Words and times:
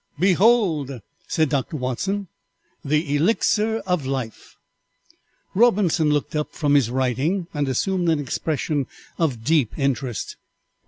"Behold," 0.17 0.99
said 1.27 1.49
Doctor 1.49 1.77
Watson, 1.77 2.27
"the 2.83 3.15
Elixir 3.15 3.83
of 3.85 4.03
Life!" 4.03 4.57
Robinson 5.53 6.09
looked 6.09 6.35
up 6.35 6.53
from 6.53 6.73
his 6.73 6.89
writing 6.89 7.45
and 7.53 7.69
assumed 7.69 8.09
an 8.09 8.17
expression 8.17 8.87
of 9.19 9.43
deep 9.43 9.77
interest. 9.77 10.37